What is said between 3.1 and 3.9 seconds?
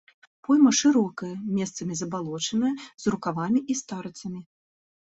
рукавамі і